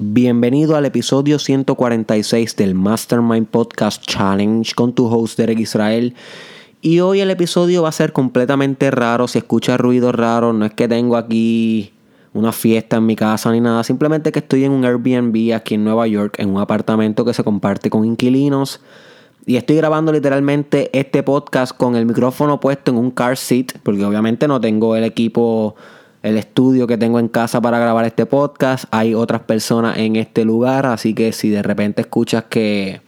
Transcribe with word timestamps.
Bienvenido 0.00 0.76
al 0.76 0.86
episodio 0.86 1.40
146 1.40 2.54
del 2.54 2.76
Mastermind 2.76 3.48
Podcast 3.48 4.00
Challenge 4.06 4.72
con 4.76 4.92
tu 4.92 5.06
host 5.06 5.36
Derek 5.36 5.58
Israel. 5.58 6.14
Y 6.80 7.00
hoy 7.00 7.18
el 7.18 7.32
episodio 7.32 7.82
va 7.82 7.88
a 7.88 7.92
ser 7.92 8.12
completamente 8.12 8.92
raro. 8.92 9.26
Si 9.26 9.38
escucha 9.38 9.76
ruido 9.76 10.12
raro, 10.12 10.52
no 10.52 10.66
es 10.66 10.72
que 10.72 10.86
tengo 10.86 11.16
aquí 11.16 11.92
una 12.32 12.52
fiesta 12.52 12.98
en 12.98 13.06
mi 13.06 13.16
casa 13.16 13.50
ni 13.50 13.60
nada. 13.60 13.82
Simplemente 13.82 14.30
que 14.30 14.38
estoy 14.38 14.62
en 14.62 14.70
un 14.70 14.84
Airbnb 14.84 15.52
aquí 15.52 15.74
en 15.74 15.82
Nueva 15.82 16.06
York, 16.06 16.36
en 16.38 16.50
un 16.50 16.60
apartamento 16.60 17.24
que 17.24 17.34
se 17.34 17.42
comparte 17.42 17.90
con 17.90 18.04
inquilinos. 18.04 18.80
Y 19.46 19.56
estoy 19.56 19.74
grabando 19.78 20.12
literalmente 20.12 20.96
este 20.96 21.24
podcast 21.24 21.76
con 21.76 21.96
el 21.96 22.06
micrófono 22.06 22.60
puesto 22.60 22.92
en 22.92 22.98
un 22.98 23.10
car 23.10 23.36
seat, 23.36 23.72
porque 23.82 24.04
obviamente 24.04 24.46
no 24.46 24.60
tengo 24.60 24.94
el 24.94 25.02
equipo 25.02 25.74
el 26.28 26.36
estudio 26.36 26.86
que 26.86 26.98
tengo 26.98 27.18
en 27.18 27.28
casa 27.28 27.60
para 27.60 27.78
grabar 27.78 28.04
este 28.04 28.26
podcast. 28.26 28.84
Hay 28.90 29.14
otras 29.14 29.42
personas 29.42 29.98
en 29.98 30.16
este 30.16 30.44
lugar, 30.44 30.86
así 30.86 31.14
que 31.14 31.32
si 31.32 31.48
de 31.48 31.62
repente 31.62 32.02
escuchas 32.02 32.44
que, 32.48 33.00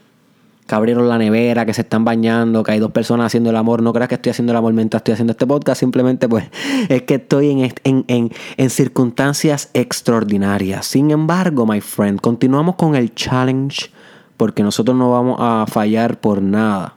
abrieron 0.68 1.08
la 1.08 1.18
nevera, 1.18 1.66
que 1.66 1.74
se 1.74 1.80
están 1.80 2.04
bañando, 2.04 2.62
que 2.62 2.72
hay 2.72 2.78
dos 2.78 2.92
personas 2.92 3.26
haciendo 3.26 3.50
el 3.50 3.56
amor, 3.56 3.82
no 3.82 3.92
creas 3.92 4.08
que 4.08 4.14
estoy 4.14 4.30
haciendo 4.30 4.52
el 4.52 4.56
amor 4.56 4.72
mientras 4.72 5.00
estoy 5.00 5.14
haciendo 5.14 5.32
este 5.32 5.46
podcast, 5.46 5.80
simplemente 5.80 6.28
pues 6.28 6.44
es 6.88 7.02
que 7.02 7.14
estoy 7.16 7.50
en, 7.50 7.72
en, 7.84 8.04
en, 8.06 8.30
en 8.56 8.70
circunstancias 8.70 9.70
extraordinarias. 9.74 10.86
Sin 10.86 11.10
embargo, 11.10 11.66
my 11.66 11.80
friend, 11.80 12.20
continuamos 12.20 12.76
con 12.76 12.94
el 12.94 13.14
challenge 13.14 13.90
porque 14.36 14.62
nosotros 14.62 14.96
no 14.96 15.10
vamos 15.10 15.36
a 15.40 15.66
fallar 15.68 16.20
por 16.20 16.40
nada. 16.40 16.94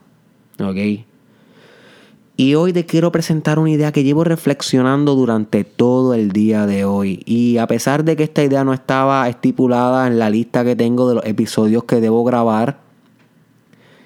¿Ok? 0.59 1.05
Y 2.35 2.55
hoy 2.55 2.73
te 2.73 2.87
quiero 2.87 3.11
presentar 3.11 3.59
una 3.59 3.69
idea 3.69 3.91
que 3.91 4.03
llevo 4.03 4.23
reflexionando 4.23 5.13
durante 5.13 5.63
todo 5.63 6.15
el 6.15 6.31
día 6.31 6.65
de 6.65 6.83
hoy. 6.83 7.21
Y 7.27 7.59
a 7.59 7.67
pesar 7.67 8.03
de 8.03 8.15
que 8.15 8.23
esta 8.23 8.43
idea 8.43 8.63
no 8.63 8.73
estaba 8.73 9.29
estipulada 9.29 10.07
en 10.07 10.17
la 10.17 10.31
lista 10.31 10.63
que 10.63 10.75
tengo 10.75 11.07
de 11.07 11.15
los 11.15 11.25
episodios 11.25 11.83
que 11.83 12.01
debo 12.01 12.23
grabar, 12.23 12.79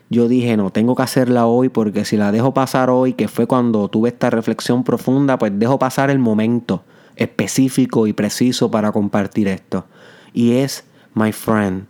yo 0.09 0.27
dije, 0.27 0.57
no, 0.57 0.71
tengo 0.71 0.93
que 0.93 1.03
hacerla 1.03 1.45
hoy 1.45 1.69
porque 1.69 2.03
si 2.03 2.17
la 2.17 2.33
dejo 2.33 2.53
pasar 2.53 2.89
hoy, 2.89 3.13
que 3.13 3.29
fue 3.29 3.47
cuando 3.47 3.87
tuve 3.87 4.09
esta 4.09 4.29
reflexión 4.29 4.83
profunda, 4.83 5.39
pues 5.39 5.57
dejo 5.57 5.79
pasar 5.79 6.09
el 6.09 6.19
momento 6.19 6.83
específico 7.15 8.07
y 8.07 8.13
preciso 8.13 8.69
para 8.69 8.91
compartir 8.91 9.47
esto. 9.47 9.85
Y 10.33 10.51
es, 10.51 10.83
my 11.13 11.31
friend, 11.31 11.85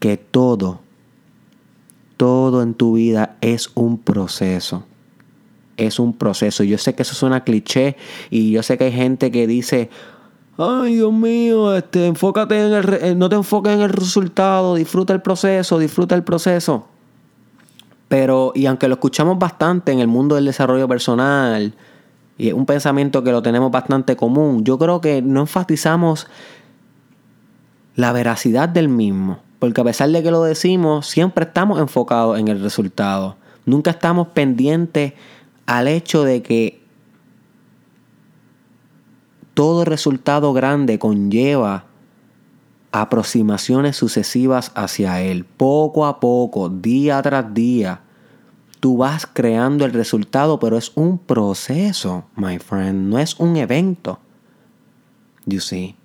que 0.00 0.16
todo, 0.16 0.80
todo 2.16 2.64
en 2.64 2.74
tu 2.74 2.94
vida 2.94 3.36
es 3.40 3.70
un 3.76 3.98
proceso 3.98 4.87
es 5.78 5.98
un 5.98 6.12
proceso. 6.12 6.64
Yo 6.64 6.76
sé 6.76 6.94
que 6.94 7.02
eso 7.02 7.14
suena 7.14 7.44
cliché 7.44 7.96
y 8.30 8.50
yo 8.50 8.62
sé 8.62 8.76
que 8.76 8.84
hay 8.84 8.92
gente 8.92 9.30
que 9.30 9.46
dice, 9.46 9.88
ay 10.58 10.96
Dios 10.96 11.12
mío, 11.12 11.74
este, 11.74 12.06
enfócate 12.06 12.66
en 12.66 12.72
el, 12.72 12.94
eh, 12.94 13.14
no 13.14 13.28
te 13.28 13.36
enfoques 13.36 13.72
en 13.72 13.80
el 13.80 13.90
resultado, 13.90 14.74
disfruta 14.74 15.12
el 15.12 15.22
proceso, 15.22 15.78
disfruta 15.78 16.14
el 16.14 16.24
proceso. 16.24 16.86
Pero, 18.08 18.52
y 18.54 18.66
aunque 18.66 18.88
lo 18.88 18.94
escuchamos 18.94 19.38
bastante 19.38 19.92
en 19.92 20.00
el 20.00 20.08
mundo 20.08 20.34
del 20.34 20.46
desarrollo 20.46 20.88
personal, 20.88 21.74
y 22.38 22.48
es 22.48 22.54
un 22.54 22.66
pensamiento 22.66 23.22
que 23.22 23.32
lo 23.32 23.42
tenemos 23.42 23.70
bastante 23.70 24.16
común, 24.16 24.64
yo 24.64 24.78
creo 24.78 25.00
que 25.00 25.22
no 25.22 25.40
enfatizamos 25.40 26.26
la 27.96 28.12
veracidad 28.12 28.68
del 28.68 28.88
mismo. 28.88 29.40
Porque 29.58 29.80
a 29.80 29.84
pesar 29.84 30.08
de 30.10 30.22
que 30.22 30.30
lo 30.30 30.42
decimos, 30.44 31.08
siempre 31.08 31.44
estamos 31.44 31.80
enfocados 31.80 32.38
en 32.38 32.46
el 32.46 32.62
resultado. 32.62 33.36
Nunca 33.66 33.90
estamos 33.90 34.28
pendientes 34.28 35.14
al 35.68 35.86
hecho 35.86 36.24
de 36.24 36.42
que 36.42 36.80
todo 39.52 39.84
resultado 39.84 40.54
grande 40.54 40.98
conlleva 40.98 41.84
aproximaciones 42.90 43.94
sucesivas 43.94 44.72
hacia 44.74 45.20
él. 45.20 45.44
Poco 45.44 46.06
a 46.06 46.20
poco, 46.20 46.70
día 46.70 47.20
tras 47.20 47.52
día, 47.52 48.00
tú 48.80 48.96
vas 48.96 49.26
creando 49.30 49.84
el 49.84 49.92
resultado, 49.92 50.58
pero 50.58 50.78
es 50.78 50.90
un 50.94 51.18
proceso, 51.18 52.24
my 52.34 52.58
friend, 52.58 53.10
no 53.10 53.18
es 53.18 53.38
un 53.38 53.58
evento. 53.58 54.20
You 55.44 55.60
see. 55.60 55.96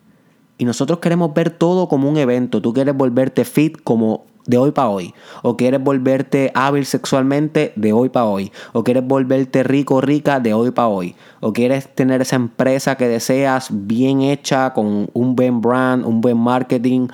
Y 0.58 0.66
nosotros 0.66 1.00
queremos 1.00 1.34
ver 1.34 1.52
todo 1.52 1.88
como 1.88 2.10
un 2.10 2.18
evento. 2.18 2.62
Tú 2.62 2.74
quieres 2.74 2.98
volverte 2.98 3.46
fit 3.46 3.82
como 3.82 4.26
de 4.46 4.58
hoy 4.58 4.72
para 4.72 4.90
hoy. 4.90 5.14
O 5.42 5.58
quieres 5.58 5.84
volverte 5.84 6.52
hábil 6.54 6.86
sexualmente 6.86 7.74
de 7.76 7.94
hoy 7.94 8.10
para 8.10 8.26
hoy. 8.26 8.52
O 8.74 8.84
quieres 8.84 9.06
volverte 9.06 9.64
rico 9.64 10.02
rica 10.02 10.40
de 10.40 10.54
hoy 10.54 10.72
para 10.72 10.88
hoy. 10.88 11.16
O 11.40 11.54
quieres 11.54 11.94
tener 11.94 12.22
esa 12.22 12.36
empresa 12.36 12.96
que 12.96 13.08
deseas 13.08 13.70
bien 13.72 14.22
hecha, 14.22 14.74
con 14.74 15.10
un 15.14 15.36
buen 15.36 15.62
brand, 15.62 16.06
un 16.06 16.22
buen 16.22 16.38
marketing, 16.38 17.08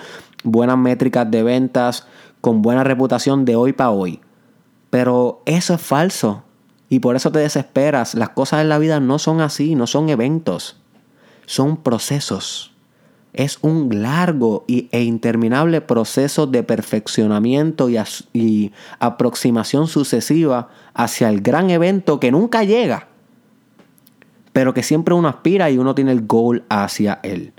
buenas 0.44 0.78
métricas 0.78 1.30
de 1.30 1.44
ventas, 1.44 2.08
con 2.42 2.62
buena 2.62 2.84
reputación 2.84 3.46
de 3.46 3.56
hoy 3.56 3.74
para 3.74 3.92
hoy. 3.92 4.20
Pero 4.90 5.42
eso 5.46 5.74
es 5.74 5.82
falso. 5.82 6.44
Y 6.90 7.00
por 7.00 7.16
eso 7.16 7.32
te 7.32 7.40
desesperas. 7.40 8.16
Las 8.16 8.30
cosas 8.30 8.62
en 8.62 8.70
la 8.70 8.80
vida 8.80 9.00
no 9.00 9.20
son 9.20 9.42
así, 9.42 9.76
no 9.76 9.86
son 9.86 10.10
eventos. 10.10 10.78
Son 11.46 11.78
procesos 11.78 12.72
es 13.40 13.58
un 13.62 14.02
largo 14.02 14.66
e 14.68 15.02
interminable 15.02 15.80
proceso 15.80 16.46
de 16.46 16.62
perfeccionamiento 16.62 17.90
y, 17.90 18.74
aproximación 19.00 19.88
sucesiva 19.88 20.68
hacia 20.94 21.30
el 21.30 21.40
gran 21.40 21.70
evento 21.70 22.20
que 22.20 22.32
nunca 22.32 22.66
llega, 22.66 23.08
pero 24.52 24.74
que 24.74 24.84
siempre 24.84 25.14
uno 25.14 25.30
aspira 25.30 25.72
y 25.72 25.78
uno 25.78 25.96
tiene 25.96 26.12
el 26.12 26.28
goal 26.28 26.66
hacia 26.68 27.22
él. 27.24 27.54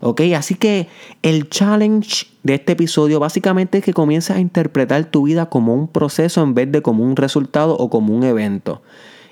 ¿Ok? 0.00 0.22
Así 0.36 0.56
que 0.56 0.88
el 1.22 1.50
challenge 1.50 2.26
de 2.42 2.54
este 2.54 2.72
episodio 2.72 3.20
básicamente 3.20 3.78
es 3.78 3.84
que 3.84 3.94
comiences 3.94 4.34
a 4.34 4.40
interpretar 4.40 5.04
tu 5.04 5.22
vida 5.22 5.48
como 5.48 5.72
un 5.72 5.86
proceso 5.86 6.42
en 6.42 6.54
vez 6.54 6.72
de 6.72 6.82
como 6.82 7.04
un 7.04 7.14
resultado 7.14 7.76
o 7.76 7.90
como 7.90 8.12
un 8.12 8.24
evento. 8.24 8.82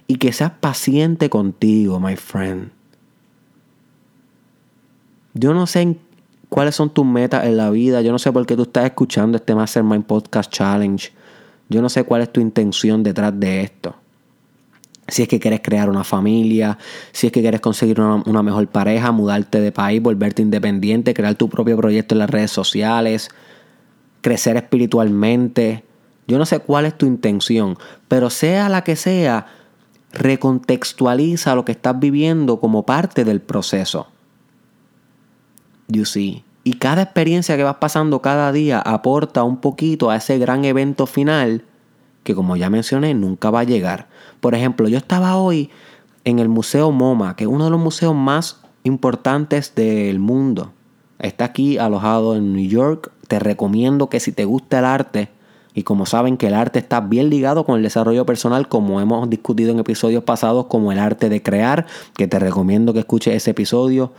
Y 0.06 0.16
que 0.16 0.32
seas 0.32 0.52
paciente 0.60 1.28
contigo, 1.30 1.98
my 1.98 2.14
friend. 2.14 2.70
Yo 5.34 5.52
no 5.52 5.66
sé 5.66 5.96
cuáles 6.48 6.76
son 6.76 6.90
tus 6.90 7.04
metas 7.04 7.44
en 7.44 7.56
la 7.56 7.68
vida. 7.70 8.00
Yo 8.02 8.12
no 8.12 8.20
sé 8.20 8.32
por 8.32 8.46
qué 8.46 8.54
tú 8.54 8.62
estás 8.62 8.84
escuchando 8.84 9.36
este 9.36 9.54
Mastermind 9.54 10.04
Podcast 10.04 10.50
Challenge. 10.52 11.12
Yo 11.68 11.82
no 11.82 11.88
sé 11.88 12.04
cuál 12.04 12.22
es 12.22 12.32
tu 12.32 12.40
intención 12.40 13.02
detrás 13.02 13.38
de 13.38 13.62
esto. 13.62 13.96
Si 15.08 15.22
es 15.22 15.28
que 15.28 15.40
quieres 15.40 15.60
crear 15.60 15.90
una 15.90 16.04
familia, 16.04 16.78
si 17.10 17.26
es 17.26 17.32
que 17.32 17.42
quieres 17.42 17.60
conseguir 17.60 18.00
una, 18.00 18.22
una, 18.24 18.42
mejor 18.42 18.68
pareja, 18.68 19.10
mudarte 19.10 19.60
de 19.60 19.72
país, 19.72 20.00
volverte 20.00 20.40
independiente, 20.40 21.12
crear 21.12 21.34
tu 21.34 21.48
propio 21.48 21.76
proyecto 21.76 22.14
en 22.14 22.20
las 22.20 22.30
redes 22.30 22.52
sociales, 22.52 23.28
crecer 24.20 24.56
espiritualmente. 24.56 25.84
Yo 26.28 26.38
no 26.38 26.46
sé 26.46 26.60
cuál 26.60 26.86
es 26.86 26.96
tu 26.96 27.06
intención, 27.06 27.76
pero 28.06 28.30
sea 28.30 28.68
la 28.68 28.84
que 28.84 28.96
sea, 28.96 29.46
recontextualiza 30.12 31.54
lo 31.54 31.64
que 31.64 31.72
estás 31.72 31.98
viviendo 31.98 32.60
como 32.60 32.86
parte 32.86 33.24
del 33.24 33.40
proceso. 33.40 34.06
You 35.88 36.04
see. 36.04 36.44
Y 36.64 36.74
cada 36.74 37.02
experiencia 37.02 37.56
que 37.56 37.62
vas 37.62 37.76
pasando 37.76 38.22
cada 38.22 38.50
día 38.52 38.80
aporta 38.80 39.42
un 39.42 39.58
poquito 39.58 40.10
a 40.10 40.16
ese 40.16 40.38
gran 40.38 40.64
evento 40.64 41.06
final 41.06 41.64
que 42.24 42.34
como 42.34 42.56
ya 42.56 42.70
mencioné 42.70 43.14
nunca 43.14 43.50
va 43.50 43.60
a 43.60 43.64
llegar. 43.64 44.08
Por 44.40 44.54
ejemplo, 44.54 44.88
yo 44.88 44.98
estaba 44.98 45.36
hoy 45.36 45.70
en 46.24 46.38
el 46.40 46.48
Museo 46.48 46.90
MoMA, 46.90 47.36
que 47.36 47.44
es 47.44 47.50
uno 47.50 47.66
de 47.66 47.70
los 47.70 47.80
museos 47.80 48.14
más 48.14 48.60
importantes 48.82 49.74
del 49.74 50.18
mundo. 50.18 50.72
Está 51.18 51.44
aquí 51.44 51.78
alojado 51.78 52.34
en 52.34 52.54
New 52.54 52.66
York. 52.66 53.12
Te 53.28 53.38
recomiendo 53.38 54.08
que 54.08 54.20
si 54.20 54.32
te 54.32 54.44
gusta 54.44 54.80
el 54.80 54.86
arte, 54.86 55.28
y 55.74 55.82
como 55.82 56.06
saben 56.06 56.36
que 56.36 56.46
el 56.46 56.54
arte 56.54 56.78
está 56.78 57.00
bien 57.00 57.30
ligado 57.30 57.64
con 57.64 57.76
el 57.76 57.82
desarrollo 57.82 58.24
personal, 58.24 58.68
como 58.68 59.00
hemos 59.00 59.28
discutido 59.28 59.72
en 59.72 59.80
episodios 59.80 60.24
pasados, 60.24 60.66
como 60.66 60.92
el 60.92 60.98
arte 60.98 61.28
de 61.28 61.42
crear, 61.42 61.86
que 62.16 62.26
te 62.26 62.38
recomiendo 62.38 62.92
que 62.92 63.00
escuches 63.00 63.34
ese 63.34 63.50
episodio 63.50 64.12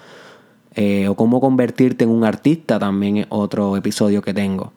eh, 0.76 1.08
o 1.08 1.16
cómo 1.16 1.40
convertirte 1.40 2.04
en 2.04 2.10
un 2.10 2.24
artista 2.24 2.80
también 2.80 3.18
es 3.18 3.28
otro 3.30 3.78
episodio 3.78 4.22
que 4.22 4.34
tengo. 4.34 4.74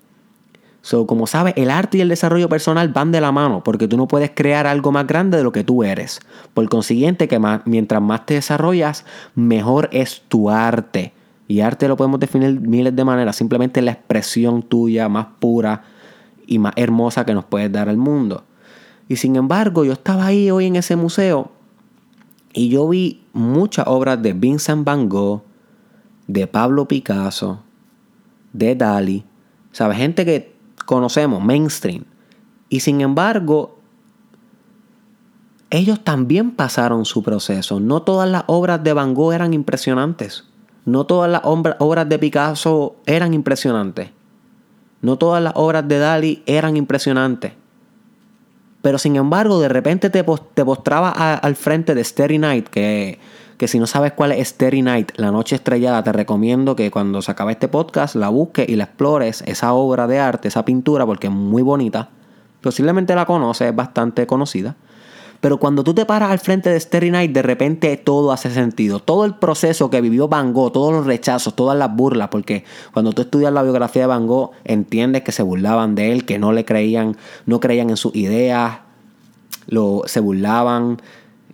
So, 0.80 1.06
como 1.06 1.26
sabes, 1.26 1.54
el 1.56 1.70
arte 1.70 1.98
y 1.98 2.00
el 2.00 2.08
desarrollo 2.08 2.48
personal 2.48 2.88
van 2.88 3.12
de 3.12 3.20
la 3.20 3.32
mano 3.32 3.62
porque 3.64 3.88
tú 3.88 3.96
no 3.96 4.06
puedes 4.06 4.30
crear 4.30 4.66
algo 4.66 4.92
más 4.92 5.06
grande 5.06 5.36
de 5.36 5.42
lo 5.42 5.52
que 5.52 5.64
tú 5.64 5.82
eres. 5.82 6.20
Por 6.54 6.68
consiguiente, 6.68 7.28
que 7.28 7.40
mientras 7.64 8.00
más 8.00 8.24
te 8.26 8.34
desarrollas, 8.34 9.04
mejor 9.34 9.88
es 9.92 10.22
tu 10.28 10.50
arte. 10.50 11.12
Y 11.48 11.60
arte 11.60 11.88
lo 11.88 11.96
podemos 11.96 12.20
definir 12.20 12.60
miles 12.60 12.94
de 12.94 13.04
maneras, 13.04 13.36
simplemente 13.36 13.82
la 13.82 13.92
expresión 13.92 14.62
tuya 14.62 15.08
más 15.08 15.26
pura 15.40 15.82
y 16.46 16.58
más 16.58 16.74
hermosa 16.76 17.24
que 17.24 17.34
nos 17.34 17.44
puedes 17.44 17.72
dar 17.72 17.88
al 17.88 17.96
mundo. 17.96 18.44
Y 19.08 19.16
sin 19.16 19.36
embargo, 19.36 19.84
yo 19.84 19.94
estaba 19.94 20.26
ahí 20.26 20.50
hoy 20.50 20.66
en 20.66 20.76
ese 20.76 20.94
museo 20.94 21.50
y 22.52 22.68
yo 22.68 22.88
vi 22.88 23.22
muchas 23.32 23.86
obras 23.88 24.22
de 24.22 24.32
Vincent 24.32 24.84
Van 24.84 25.08
Gogh, 25.08 25.42
de 26.28 26.46
Pablo 26.46 26.86
Picasso, 26.86 27.64
de 28.52 28.76
Dali, 28.76 29.24
¿sabes? 29.72 29.98
Gente 29.98 30.24
que 30.24 30.54
conocemos, 30.86 31.42
mainstream. 31.42 32.04
Y 32.68 32.80
sin 32.80 33.00
embargo, 33.00 33.78
ellos 35.70 36.04
también 36.04 36.52
pasaron 36.52 37.04
su 37.04 37.22
proceso. 37.22 37.80
No 37.80 38.02
todas 38.02 38.28
las 38.28 38.44
obras 38.46 38.84
de 38.84 38.92
Van 38.92 39.14
Gogh 39.14 39.32
eran 39.32 39.52
impresionantes. 39.52 40.44
no 40.84 41.04
todas 41.04 41.30
las 41.30 41.42
obras 41.44 42.08
de 42.08 42.18
Picasso 42.18 42.96
eran 43.04 43.34
impresionantes. 43.34 44.10
No 45.02 45.16
todas 45.16 45.42
las 45.42 45.52
obras 45.56 45.86
de 45.86 45.98
Dali 45.98 46.42
eran 46.46 46.76
impresionantes. 46.76 47.52
Pero 48.82 48.98
sin 48.98 49.16
embargo, 49.16 49.60
de 49.60 49.68
repente 49.68 50.10
te, 50.10 50.24
te 50.54 50.64
postraba 50.64 51.10
al 51.10 51.56
frente 51.56 51.94
de 51.94 52.04
Starry 52.04 52.38
Night, 52.38 52.68
que, 52.68 53.18
que 53.56 53.66
si 53.66 53.78
no 53.78 53.86
sabes 53.86 54.12
cuál 54.12 54.32
es 54.32 54.48
Starry 54.48 54.82
Night, 54.82 55.12
La 55.16 55.32
Noche 55.32 55.56
Estrellada, 55.56 56.04
te 56.04 56.12
recomiendo 56.12 56.76
que 56.76 56.90
cuando 56.90 57.20
se 57.20 57.32
acabe 57.32 57.52
este 57.52 57.66
podcast 57.66 58.14
la 58.14 58.28
busques 58.28 58.68
y 58.68 58.76
la 58.76 58.84
explores, 58.84 59.42
esa 59.46 59.72
obra 59.72 60.06
de 60.06 60.20
arte, 60.20 60.48
esa 60.48 60.64
pintura, 60.64 61.04
porque 61.04 61.26
es 61.26 61.32
muy 61.32 61.62
bonita. 61.62 62.10
Posiblemente 62.60 63.14
la 63.14 63.26
conoces, 63.26 63.68
es 63.68 63.76
bastante 63.76 64.26
conocida. 64.26 64.76
Pero 65.40 65.58
cuando 65.58 65.84
tú 65.84 65.94
te 65.94 66.04
paras 66.04 66.30
al 66.30 66.40
frente 66.40 66.70
de 66.70 66.80
Starry 66.80 67.10
Night, 67.10 67.32
de 67.32 67.42
repente 67.42 67.96
todo 67.96 68.32
hace 68.32 68.50
sentido. 68.50 68.98
Todo 68.98 69.24
el 69.24 69.36
proceso 69.36 69.88
que 69.88 70.00
vivió 70.00 70.26
Van 70.26 70.52
Gogh, 70.52 70.72
todos 70.72 70.92
los 70.92 71.06
rechazos, 71.06 71.54
todas 71.54 71.78
las 71.78 71.94
burlas, 71.94 72.28
porque 72.28 72.64
cuando 72.92 73.12
tú 73.12 73.22
estudias 73.22 73.52
la 73.52 73.62
biografía 73.62 74.02
de 74.02 74.06
Van 74.06 74.26
Gogh, 74.26 74.50
entiendes 74.64 75.22
que 75.22 75.32
se 75.32 75.42
burlaban 75.42 75.94
de 75.94 76.12
él, 76.12 76.24
que 76.24 76.38
no 76.38 76.52
le 76.52 76.64
creían, 76.64 77.16
no 77.46 77.60
creían 77.60 77.90
en 77.90 77.96
sus 77.96 78.14
ideas, 78.16 78.80
lo, 79.66 80.02
se 80.06 80.20
burlaban. 80.20 81.00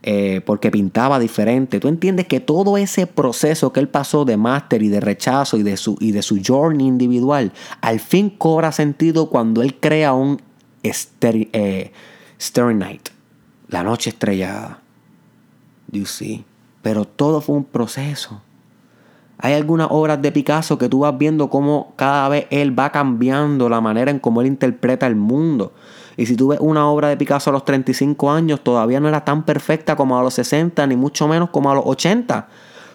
Eh, 0.07 0.43
porque 0.45 0.71
pintaba 0.71 1.19
diferente. 1.19 1.81
Tú 1.81 1.89
entiendes 1.89 2.27
que 2.27 2.39
todo 2.39 2.77
ese 2.77 3.07
proceso 3.07 3.73
que 3.73 3.81
él 3.81 3.89
pasó 3.89 4.27
de 4.27 4.37
máster 4.37 4.83
y 4.83 4.89
de 4.89 5.01
rechazo 5.01 5.57
y 5.57 5.63
de, 5.63 5.79
su, 5.79 5.97
y 5.99 6.13
de 6.13 6.21
su 6.21 6.43
journey 6.47 6.87
individual, 6.87 7.55
al 7.81 8.01
fin 8.01 8.29
cobra 8.29 8.71
sentido 8.71 9.31
cuando 9.31 9.63
él 9.63 9.81
crea 9.81 10.13
un 10.13 10.43
eh, 10.83 11.91
Starry 12.39 12.75
Night. 12.75 13.14
La 13.75 13.83
noche 13.83 14.11
estrellada. 14.11 14.79
You 15.91 16.07
see. 16.07 16.45
Pero 16.81 17.07
todo 17.07 17.41
fue 17.41 17.57
un 17.57 17.65
proceso. 17.65 18.41
Hay 19.37 19.55
algunas 19.55 19.89
obras 19.91 20.23
de 20.23 20.31
Picasso 20.31 20.79
que 20.79 20.89
tú 20.89 21.01
vas 21.01 21.19
viendo 21.19 21.51
cómo 21.51 21.93
cada 21.97 22.29
vez 22.29 22.47
él 22.51 22.79
va 22.79 22.93
cambiando 22.93 23.69
la 23.69 23.81
manera 23.81 24.13
en 24.13 24.21
cómo 24.21 24.43
él 24.43 24.47
interpreta 24.47 25.09
el 25.09 25.17
mundo. 25.17 25.73
Y 26.17 26.27
si 26.27 26.37
tú 26.37 26.47
ves 26.47 26.61
una 26.61 26.89
obra 26.89 27.09
de 27.09 27.17
Picasso 27.17 27.51
a 27.51 27.53
los 27.53 27.65
35 27.65 28.31
años, 28.31 28.61
todavía 28.63 29.01
no 29.01 29.09
era 29.09 29.25
tan 29.25 29.43
perfecta 29.43 29.97
como 29.97 30.17
a 30.17 30.23
los 30.23 30.35
60, 30.35 30.87
ni 30.87 30.95
mucho 30.95 31.27
menos 31.27 31.51
como 31.51 31.69
a 31.69 31.75
los 31.75 31.83
80. 31.85 32.47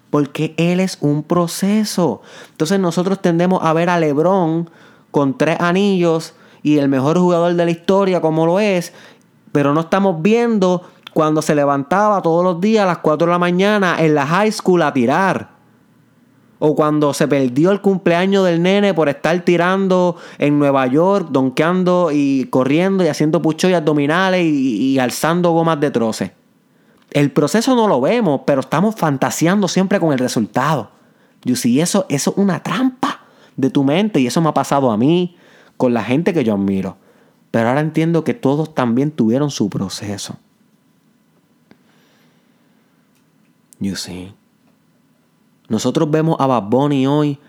Porque 0.10 0.54
él 0.56 0.80
es 0.80 0.98
un 1.02 1.24
proceso. 1.24 2.22
Entonces 2.52 2.80
nosotros 2.80 3.22
tendemos 3.22 3.62
a 3.64 3.74
ver 3.74 3.90
a 3.90 4.00
Lebron 4.00 4.70
con 5.12 5.38
tres 5.38 5.60
anillos 5.60 6.36
y 6.64 6.78
el 6.78 6.88
mejor 6.88 7.18
jugador 7.18 7.54
de 7.54 7.66
la 7.66 7.72
historia 7.72 8.22
como 8.22 8.46
lo 8.46 8.62
es, 8.62 8.94
pero 9.52 9.74
no 9.74 9.82
estamos 9.82 10.22
viendo 10.22 10.84
cuando 11.14 11.42
se 11.42 11.56
levantaba 11.56 12.22
todos 12.22 12.44
los 12.44 12.62
días 12.62 12.84
a 12.84 12.88
las 12.88 13.00
4 13.00 13.28
de 13.28 13.32
la 13.32 13.40
mañana 13.40 13.98
en 14.00 14.16
la 14.16 14.26
high 14.26 14.52
school 14.52 14.82
a 14.82 14.94
tirar. 14.94 15.50
O 16.60 16.76
cuando 16.76 17.14
se 17.14 17.28
perdió 17.28 17.72
el 17.72 17.80
cumpleaños 17.80 18.46
del 18.46 18.62
nene 18.62 18.94
por 18.94 19.08
estar 19.08 19.40
tirando 19.42 20.18
en 20.38 20.60
Nueva 20.60 20.88
York, 20.88 21.30
donkeando 21.32 22.10
y 22.12 22.48
corriendo 22.50 23.04
y 23.04 23.08
haciendo 23.08 23.42
puchos 23.42 23.72
y 23.72 23.74
abdominales 23.74 24.44
y, 24.44 25.00
alzando 25.00 25.52
gomas 25.52 25.80
de 25.80 25.90
troce. 25.90 26.34
El 27.12 27.32
proceso 27.32 27.76
no 27.76 27.88
lo 27.88 28.02
vemos, 28.02 28.42
pero 28.46 28.60
estamos 28.60 28.96
fantaseando 28.96 29.68
siempre 29.68 30.00
con 30.00 30.12
el 30.12 30.20
resultado. 30.20 30.92
Y 31.46 31.56
si 31.56 31.80
eso, 31.80 32.06
eso 32.10 32.32
es 32.32 32.38
una 32.38 32.62
trampa 32.62 33.22
de 33.56 33.70
tu 33.70 33.86
mente 33.86 34.20
y 34.20 34.28
eso 34.28 34.42
me 34.42 34.50
ha 34.50 34.54
pasado 34.54 34.92
a 34.92 34.98
mí, 34.98 35.38
con 35.78 35.94
la 35.94 36.04
gente 36.04 36.34
que 36.34 36.44
yo 36.44 36.54
admiro. 36.54 36.98
Pero 37.52 37.70
ahora 37.70 37.82
entiendo 37.82 38.24
que 38.24 38.34
todos 38.34 38.76
también 38.76 39.12
tuvieron 39.12 39.50
su 39.52 39.70
proceso. 39.70 40.38
You 43.80 43.96
see. 43.96 44.34
Nosotros 45.68 46.10
vemos 46.12 46.38
a 46.40 46.48
Bad 46.48 46.64
Bunny 46.64 47.08
hoy 47.08 47.40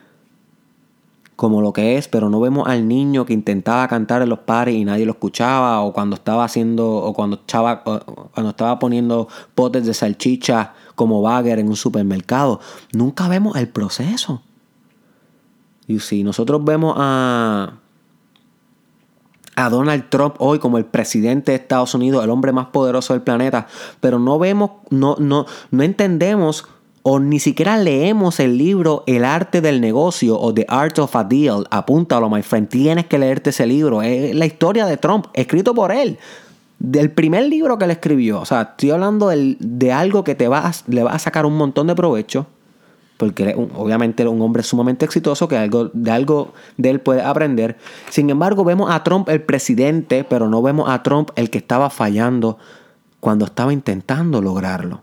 como 1.41 1.62
lo 1.62 1.73
que 1.73 1.97
es, 1.97 2.06
pero 2.06 2.29
no 2.29 2.38
vemos 2.38 2.69
al 2.69 2.87
niño 2.87 3.25
que 3.25 3.32
intentaba 3.32 3.88
cantar 3.88 4.20
en 4.20 4.29
los 4.29 4.41
pares 4.41 4.75
y 4.75 4.85
nadie 4.85 5.06
lo 5.06 5.12
escuchaba, 5.12 5.81
o 5.81 5.94
cuando 5.94 6.17
estaba 6.17 6.44
haciendo, 6.44 6.87
o 6.87 7.14
cuando 7.14 7.37
estaba, 7.37 7.82
cuando 7.82 8.50
estaba 8.50 8.79
poniendo 8.79 9.26
potes 9.55 9.87
de 9.87 9.94
salchicha 9.94 10.75
como 10.97 11.23
bagger 11.23 11.58
en 11.58 11.69
un 11.69 11.76
supermercado. 11.76 12.61
Nunca 12.93 13.26
vemos 13.26 13.56
el 13.56 13.69
proceso. 13.69 14.43
You 15.87 15.99
see, 15.99 16.23
nosotros 16.25 16.62
vemos 16.62 16.94
a 16.99 17.79
a 19.61 19.71
Donald 19.71 20.05
Trump 20.09 20.37
hoy 20.39 20.59
como 20.59 20.79
el 20.79 20.85
presidente 20.85 21.53
de 21.53 21.57
Estados 21.57 21.95
Unidos, 21.95 22.25
el 22.25 22.31
hombre 22.31 22.53
más 22.53 22.67
poderoso 22.69 23.12
del 23.12 23.23
planeta, 23.23 23.67
pero 24.01 24.19
no 24.19 24.39
vemos, 24.39 24.71
no, 24.91 25.17
no, 25.19 25.47
no 25.71 25.83
entendemos 25.83 26.67
o 27.03 27.19
ni 27.19 27.39
siquiera 27.41 27.79
leemos 27.79 28.41
el 28.41 28.59
libro 28.59 29.05
El 29.07 29.25
arte 29.25 29.61
del 29.61 29.81
negocio 29.81 30.39
o 30.39 30.53
The 30.53 30.67
Art 30.69 30.99
of 30.99 31.17
a 31.17 31.25
Deal. 31.25 31.67
Apúntalo, 31.71 32.29
my 32.29 32.43
friend. 32.43 32.69
Tienes 32.69 33.07
que 33.07 33.19
leerte 33.19 33.51
ese 33.51 33.67
libro. 33.67 34.03
Es 34.03 34.35
la 34.35 34.45
historia 34.45 34.85
de 34.85 34.99
Trump, 34.99 35.27
escrito 35.33 35.75
por 35.75 35.93
él. 35.93 36.19
Del 36.79 37.11
primer 37.11 37.45
libro 37.45 37.79
que 37.79 37.87
él 37.87 37.91
escribió. 37.91 38.41
O 38.41 38.45
sea, 38.45 38.62
estoy 38.62 38.91
hablando 38.91 39.31
de 39.31 39.93
algo 39.93 40.25
que 40.25 40.35
te 40.35 40.49
va 40.49 40.71
le 40.89 41.03
va 41.03 41.12
a 41.12 41.19
sacar 41.19 41.47
un 41.47 41.57
montón 41.57 41.87
de 41.87 41.95
provecho 41.95 42.47
porque 43.21 43.55
obviamente 43.75 44.23
era 44.23 44.31
un 44.31 44.41
hombre 44.41 44.63
sumamente 44.63 45.05
exitoso 45.05 45.47
que 45.47 45.59
algo, 45.59 45.91
de 45.93 46.11
algo 46.11 46.55
de 46.79 46.89
él 46.89 47.01
puede 47.01 47.21
aprender. 47.21 47.77
Sin 48.09 48.31
embargo, 48.31 48.65
vemos 48.65 48.91
a 48.91 49.05
Trump 49.05 49.29
el 49.29 49.43
presidente, 49.43 50.25
pero 50.25 50.49
no 50.49 50.63
vemos 50.63 50.89
a 50.89 51.03
Trump 51.03 51.29
el 51.37 51.51
que 51.51 51.59
estaba 51.59 51.91
fallando 51.91 52.57
cuando 53.21 53.45
estaba 53.45 53.75
intentando 53.75 54.41
lograrlo. 54.41 55.03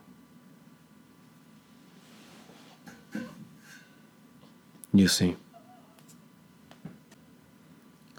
You 4.93 5.07
see. 5.07 5.37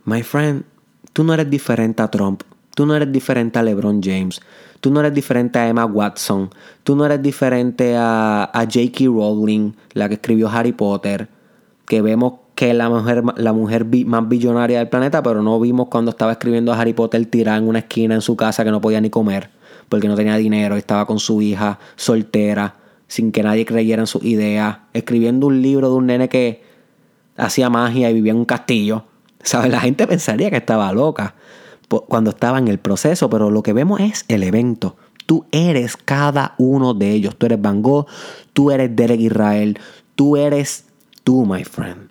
My 0.04 0.22
friend, 0.22 0.64
tú 1.12 1.24
no 1.24 1.34
eres 1.34 1.50
diferente 1.50 2.04
a 2.04 2.08
Trump. 2.08 2.44
Tú 2.78 2.86
no 2.86 2.94
eres 2.94 3.10
diferente 3.10 3.58
a 3.58 3.64
LeBron 3.64 4.00
James. 4.00 4.40
Tú 4.80 4.92
no 4.92 5.00
eres 5.00 5.12
diferente 5.12 5.58
a 5.58 5.68
Emma 5.68 5.84
Watson. 5.84 6.48
Tú 6.84 6.94
no 6.94 7.04
eres 7.06 7.20
diferente 7.20 7.96
a, 7.98 8.52
J.K. 8.54 9.06
Rowling, 9.06 9.72
la 9.94 10.06
que 10.06 10.14
escribió 10.14 10.48
Harry 10.48 10.70
Potter. 10.70 11.26
Que 11.86 12.02
vemos 12.02 12.34
que 12.54 12.70
es 12.70 12.76
la 12.76 12.88
mujer, 12.88 13.24
la 13.36 13.52
mujer 13.52 13.84
más 14.06 14.28
billonaria 14.28 14.78
del 14.78 14.88
planeta, 14.88 15.24
pero 15.24 15.42
no 15.42 15.58
vimos 15.58 15.88
cuando 15.88 16.12
estaba 16.12 16.30
escribiendo 16.30 16.72
a 16.72 16.80
Harry 16.80 16.92
Potter 16.92 17.26
tirada 17.26 17.58
en 17.58 17.66
una 17.66 17.80
esquina 17.80 18.14
en 18.14 18.20
su 18.20 18.36
casa 18.36 18.62
que 18.62 18.70
no 18.70 18.80
podía 18.80 19.00
ni 19.00 19.10
comer 19.10 19.50
porque 19.88 20.06
no 20.06 20.14
tenía 20.14 20.36
dinero, 20.36 20.76
estaba 20.76 21.04
con 21.04 21.18
su 21.18 21.42
hija 21.42 21.80
soltera, 21.96 22.76
sin 23.08 23.32
que 23.32 23.42
nadie 23.42 23.64
creyera 23.64 24.02
en 24.02 24.06
su 24.06 24.20
idea, 24.22 24.84
escribiendo 24.92 25.48
un 25.48 25.62
libro 25.62 25.90
de 25.90 25.96
un 25.96 26.06
nene 26.06 26.28
que 26.28 26.62
hacía 27.36 27.70
magia 27.70 28.08
y 28.08 28.14
vivía 28.14 28.30
en 28.30 28.38
un 28.38 28.44
castillo. 28.44 29.02
¿Sabes? 29.42 29.72
La 29.72 29.80
gente 29.80 30.06
pensaría 30.06 30.48
que 30.50 30.58
estaba 30.58 30.92
loca 30.92 31.34
cuando 31.88 32.30
estaba 32.30 32.58
en 32.58 32.68
el 32.68 32.78
proceso, 32.78 33.30
pero 33.30 33.50
lo 33.50 33.62
que 33.62 33.72
vemos 33.72 34.00
es 34.00 34.24
el 34.28 34.42
evento. 34.42 34.96
Tú 35.26 35.46
eres 35.52 35.96
cada 35.96 36.54
uno 36.58 36.94
de 36.94 37.12
ellos. 37.12 37.36
Tú 37.36 37.46
eres 37.46 37.60
Van 37.60 37.82
Gogh, 37.82 38.06
tú 38.52 38.70
eres 38.70 38.94
Derek 38.94 39.20
Israel, 39.20 39.78
tú 40.14 40.36
eres 40.36 40.86
tú, 41.24 41.44
my 41.44 41.64
friend, 41.64 42.08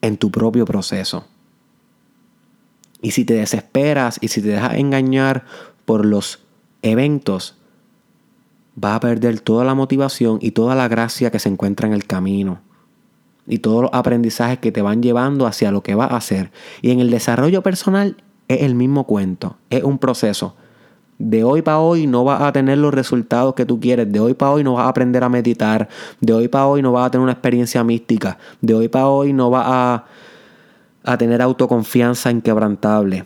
en 0.00 0.16
tu 0.16 0.30
propio 0.30 0.64
proceso. 0.64 1.26
Y 3.02 3.10
si 3.10 3.26
te 3.26 3.34
desesperas 3.34 4.18
y 4.22 4.28
si 4.28 4.40
te 4.40 4.48
dejas 4.48 4.76
engañar 4.76 5.44
por 5.84 6.06
los 6.06 6.40
eventos, 6.80 7.56
vas 8.76 8.96
a 8.96 9.00
perder 9.00 9.40
toda 9.40 9.64
la 9.64 9.74
motivación 9.74 10.38
y 10.40 10.52
toda 10.52 10.74
la 10.74 10.88
gracia 10.88 11.30
que 11.30 11.38
se 11.38 11.50
encuentra 11.50 11.86
en 11.86 11.92
el 11.92 12.06
camino. 12.06 12.60
Y 13.46 13.58
todos 13.58 13.82
los 13.82 13.90
aprendizajes 13.92 14.58
que 14.58 14.72
te 14.72 14.80
van 14.80 15.02
llevando 15.02 15.46
hacia 15.46 15.70
lo 15.70 15.82
que 15.82 15.94
vas 15.94 16.10
a 16.10 16.16
hacer. 16.16 16.50
Y 16.80 16.90
en 16.90 17.00
el 17.00 17.10
desarrollo 17.10 17.62
personal 17.62 18.16
es 18.48 18.62
el 18.62 18.74
mismo 18.74 19.04
cuento, 19.04 19.56
es 19.70 19.82
un 19.82 19.98
proceso. 19.98 20.54
De 21.18 21.44
hoy 21.44 21.62
para 21.62 21.78
hoy 21.78 22.06
no 22.06 22.24
vas 22.24 22.42
a 22.42 22.52
tener 22.52 22.78
los 22.78 22.92
resultados 22.92 23.54
que 23.54 23.64
tú 23.64 23.78
quieres. 23.78 24.10
De 24.10 24.18
hoy 24.18 24.34
para 24.34 24.50
hoy 24.50 24.64
no 24.64 24.74
vas 24.74 24.86
a 24.86 24.88
aprender 24.88 25.22
a 25.22 25.28
meditar. 25.28 25.88
De 26.20 26.32
hoy 26.32 26.48
para 26.48 26.66
hoy 26.66 26.82
no 26.82 26.92
vas 26.92 27.06
a 27.06 27.10
tener 27.10 27.22
una 27.22 27.32
experiencia 27.32 27.84
mística. 27.84 28.36
De 28.60 28.74
hoy 28.74 28.88
para 28.88 29.06
hoy 29.06 29.32
no 29.32 29.48
vas 29.48 29.64
a, 29.66 30.04
a 31.04 31.18
tener 31.18 31.40
autoconfianza 31.40 32.30
inquebrantable. 32.30 33.24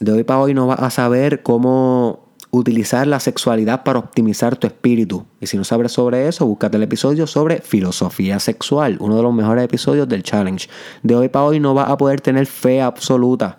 De 0.00 0.12
hoy 0.12 0.24
para 0.24 0.40
hoy 0.40 0.54
no 0.54 0.66
vas 0.66 0.80
a 0.80 0.90
saber 0.90 1.42
cómo 1.42 2.32
utilizar 2.50 3.06
la 3.06 3.18
sexualidad 3.18 3.82
para 3.82 3.98
optimizar 3.98 4.56
tu 4.56 4.66
espíritu. 4.66 5.24
Y 5.40 5.46
si 5.46 5.56
no 5.56 5.64
sabes 5.64 5.92
sobre 5.92 6.28
eso, 6.28 6.46
búscate 6.46 6.76
el 6.76 6.82
episodio 6.82 7.26
sobre 7.26 7.60
filosofía 7.60 8.38
sexual, 8.38 8.98
uno 9.00 9.16
de 9.16 9.22
los 9.22 9.32
mejores 9.32 9.64
episodios 9.64 10.08
del 10.08 10.22
challenge. 10.22 10.68
De 11.02 11.14
hoy 11.14 11.28
para 11.28 11.46
hoy 11.46 11.60
no 11.60 11.72
vas 11.72 11.88
a 11.88 11.96
poder 11.96 12.20
tener 12.20 12.46
fe 12.46 12.82
absoluta. 12.82 13.58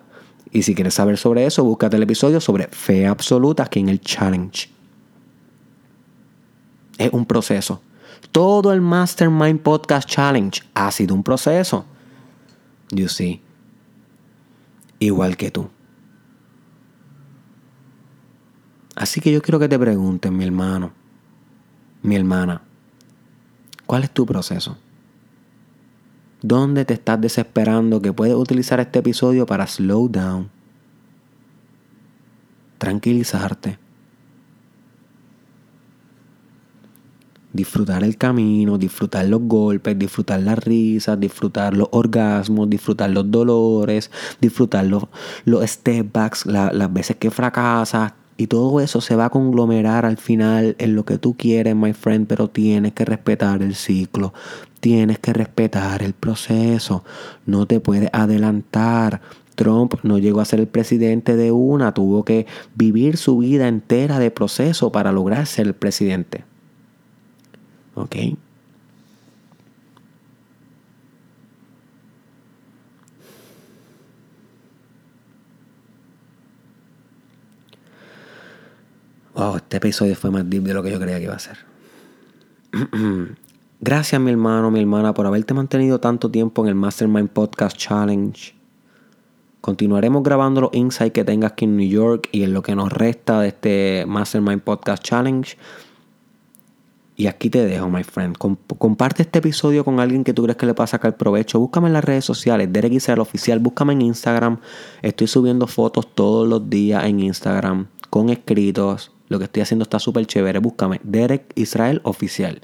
Y 0.54 0.62
si 0.62 0.72
quieres 0.72 0.94
saber 0.94 1.18
sobre 1.18 1.44
eso, 1.44 1.64
búscate 1.64 1.96
el 1.96 2.04
episodio 2.04 2.40
sobre 2.40 2.68
fe 2.68 3.08
absoluta 3.08 3.64
aquí 3.64 3.80
en 3.80 3.88
el 3.88 4.00
challenge. 4.00 4.70
Es 6.96 7.12
un 7.12 7.26
proceso. 7.26 7.82
Todo 8.30 8.72
el 8.72 8.80
Mastermind 8.80 9.60
Podcast 9.60 10.08
Challenge 10.08 10.62
ha 10.74 10.92
sido 10.92 11.12
un 11.12 11.24
proceso. 11.24 11.84
You 12.92 13.08
see. 13.08 13.42
Igual 15.00 15.36
que 15.36 15.50
tú. 15.50 15.68
Así 18.94 19.20
que 19.20 19.32
yo 19.32 19.42
quiero 19.42 19.58
que 19.58 19.68
te 19.68 19.76
pregunten, 19.76 20.36
mi 20.36 20.44
hermano, 20.44 20.92
mi 22.02 22.14
hermana, 22.14 22.62
¿cuál 23.86 24.04
es 24.04 24.10
tu 24.12 24.24
proceso? 24.24 24.78
¿Dónde 26.46 26.84
te 26.84 26.92
estás 26.92 27.18
desesperando 27.18 28.02
que 28.02 28.12
puedes 28.12 28.34
utilizar 28.34 28.78
este 28.78 28.98
episodio 28.98 29.46
para 29.46 29.66
slow 29.66 30.10
down? 30.10 30.50
Tranquilizarte. 32.76 33.78
disfrutar 37.54 38.02
el 38.02 38.18
camino, 38.18 38.76
disfrutar 38.78 39.24
los 39.26 39.40
golpes, 39.42 39.96
disfrutar 39.96 40.40
las 40.40 40.58
risas, 40.58 41.18
disfrutar 41.18 41.74
los 41.76 41.88
orgasmos, 41.92 42.68
disfrutar 42.68 43.10
los 43.10 43.30
dolores, 43.30 44.10
disfrutar 44.40 44.84
los, 44.84 45.04
los 45.44 45.64
step 45.70 46.12
backs, 46.12 46.44
las 46.46 46.92
veces 46.92 47.16
que 47.16 47.30
fracasas. 47.30 48.12
Y 48.36 48.48
todo 48.48 48.80
eso 48.80 49.00
se 49.00 49.14
va 49.14 49.26
a 49.26 49.30
conglomerar 49.30 50.04
al 50.04 50.16
final 50.16 50.74
en 50.80 50.96
lo 50.96 51.04
que 51.04 51.18
tú 51.18 51.36
quieres, 51.36 51.76
my 51.76 51.92
friend, 51.92 52.26
pero 52.26 52.50
tienes 52.50 52.92
que 52.92 53.04
respetar 53.04 53.62
el 53.62 53.76
ciclo, 53.76 54.34
tienes 54.84 55.18
que 55.18 55.32
respetar 55.32 56.02
el 56.02 56.12
proceso, 56.12 57.04
no 57.46 57.64
te 57.64 57.80
puedes 57.80 58.10
adelantar. 58.12 59.22
Trump 59.54 59.94
no 60.02 60.18
llegó 60.18 60.42
a 60.42 60.44
ser 60.44 60.60
el 60.60 60.66
presidente 60.66 61.36
de 61.36 61.52
una, 61.52 61.94
tuvo 61.94 62.22
que 62.22 62.46
vivir 62.74 63.16
su 63.16 63.38
vida 63.38 63.66
entera 63.66 64.18
de 64.18 64.30
proceso 64.30 64.92
para 64.92 65.10
lograr 65.10 65.46
ser 65.46 65.68
el 65.68 65.74
presidente. 65.74 66.44
¿Ok? 67.94 68.14
Oh, 79.32 79.56
este 79.56 79.78
episodio 79.78 80.14
fue 80.14 80.30
más 80.30 80.50
deep 80.50 80.64
de 80.64 80.74
lo 80.74 80.82
que 80.82 80.90
yo 80.90 81.00
creía 81.00 81.16
que 81.16 81.24
iba 81.24 81.36
a 81.36 81.38
ser. 81.38 81.56
Gracias 83.80 84.20
mi 84.20 84.30
hermano, 84.30 84.70
mi 84.70 84.80
hermana, 84.80 85.12
por 85.12 85.26
haberte 85.26 85.52
mantenido 85.52 85.98
tanto 86.00 86.30
tiempo 86.30 86.62
en 86.62 86.68
el 86.68 86.74
Mastermind 86.74 87.28
Podcast 87.28 87.76
Challenge. 87.76 88.54
Continuaremos 89.60 90.22
grabando 90.22 90.60
los 90.60 90.70
insights 90.74 91.12
que 91.12 91.24
tengas 91.24 91.52
aquí 91.52 91.64
en 91.64 91.76
New 91.76 91.88
York 91.88 92.28
y 92.32 92.44
en 92.44 92.54
lo 92.54 92.62
que 92.62 92.74
nos 92.76 92.92
resta 92.92 93.40
de 93.40 93.48
este 93.48 94.04
Mastermind 94.06 94.62
Podcast 94.62 95.02
Challenge. 95.02 95.56
Y 97.16 97.26
aquí 97.26 97.50
te 97.50 97.64
dejo, 97.64 97.88
my 97.88 98.04
friend. 98.04 98.36
comparte 98.36 99.22
este 99.22 99.38
episodio 99.38 99.84
con 99.84 100.00
alguien 100.00 100.24
que 100.24 100.32
tú 100.32 100.42
crees 100.44 100.56
que 100.56 100.66
le 100.66 100.72
acá 100.72 101.08
el 101.08 101.14
provecho. 101.14 101.60
Búscame 101.60 101.88
en 101.88 101.92
las 101.92 102.04
redes 102.04 102.24
sociales, 102.24 102.72
Derek 102.72 102.92
Israel 102.92 103.20
Oficial. 103.20 103.58
Búscame 103.58 103.92
en 103.92 104.02
Instagram. 104.02 104.58
Estoy 105.02 105.26
subiendo 105.26 105.66
fotos 105.66 106.14
todos 106.14 106.48
los 106.48 106.68
días 106.70 107.04
en 107.04 107.20
Instagram 107.20 107.86
con 108.10 108.30
escritos. 108.30 109.12
Lo 109.28 109.38
que 109.38 109.44
estoy 109.44 109.62
haciendo 109.62 109.84
está 109.84 109.98
súper 109.98 110.26
chévere. 110.26 110.58
Búscame 110.58 111.00
Derek 111.04 111.52
Israel 111.54 112.00
Oficial. 112.04 112.60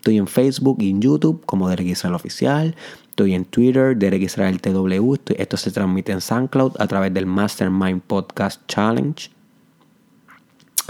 Estoy 0.00 0.16
en 0.16 0.28
Facebook 0.28 0.78
y 0.80 0.88
en 0.88 1.02
YouTube 1.02 1.44
como 1.44 1.68
Derek 1.68 1.88
Israel 1.88 2.14
Oficial. 2.14 2.74
Estoy 3.10 3.34
en 3.34 3.44
Twitter, 3.44 3.94
Derek 3.94 4.22
Israel 4.22 4.58
TW. 4.58 5.16
esto 5.36 5.58
se 5.58 5.70
transmite 5.70 6.10
en 6.10 6.22
SoundCloud 6.22 6.72
a 6.78 6.86
través 6.86 7.12
del 7.12 7.26
Mastermind 7.26 8.00
Podcast 8.00 8.62
Challenge. 8.66 9.30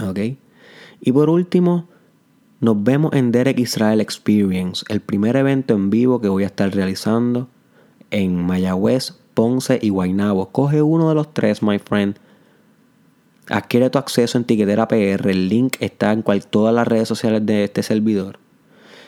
¿Ok? 0.01 0.17
Y 1.01 1.11
por 1.11 1.29
último, 1.29 1.89
nos 2.61 2.81
vemos 2.81 3.11
en 3.11 3.33
Derek 3.33 3.59
Israel 3.59 3.99
Experience, 3.99 4.85
el 4.87 5.01
primer 5.01 5.35
evento 5.35 5.73
en 5.73 5.89
vivo 5.89 6.21
que 6.21 6.29
voy 6.29 6.43
a 6.43 6.45
estar 6.47 6.73
realizando 6.73 7.49
en 8.11 8.41
Mayagüez, 8.41 9.13
Ponce 9.33 9.77
y 9.81 9.89
Guaynabo. 9.89 10.53
Coge 10.53 10.81
uno 10.81 11.09
de 11.09 11.15
los 11.15 11.33
tres, 11.33 11.61
my 11.61 11.79
friend. 11.79 12.15
Adquiere 13.49 13.89
tu 13.89 13.97
acceso 13.97 14.37
en 14.37 14.45
Tiquetera 14.45 14.87
PR. 14.87 15.29
El 15.29 15.49
link 15.49 15.75
está 15.81 16.13
en 16.13 16.23
todas 16.49 16.73
las 16.73 16.87
redes 16.87 17.09
sociales 17.09 17.45
de 17.45 17.65
este 17.65 17.83
servidor. 17.83 18.39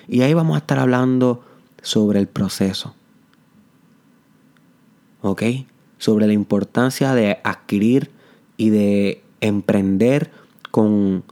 Y 0.07 0.21
ahí 0.21 0.33
vamos 0.33 0.55
a 0.55 0.59
estar 0.59 0.79
hablando 0.79 1.43
sobre 1.81 2.19
el 2.19 2.27
proceso. 2.27 2.95
¿Ok? 5.21 5.43
Sobre 5.97 6.27
la 6.27 6.33
importancia 6.33 7.13
de 7.13 7.39
adquirir 7.43 8.11
y 8.57 8.69
de 8.69 9.23
emprender 9.41 10.31
con 10.71 11.23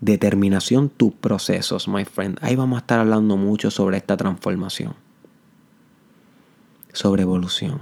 determinación 0.00 0.88
tus 0.88 1.12
procesos, 1.14 1.86
my 1.88 2.04
friend. 2.04 2.38
Ahí 2.42 2.56
vamos 2.56 2.76
a 2.76 2.80
estar 2.80 2.98
hablando 2.98 3.36
mucho 3.36 3.70
sobre 3.70 3.96
esta 3.96 4.16
transformación, 4.16 4.94
sobre 6.92 7.22
evolución. 7.22 7.80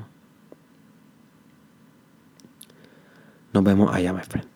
Nos 3.52 3.64
vemos 3.64 3.92
allá, 3.94 4.12
my 4.12 4.22
friend. 4.22 4.49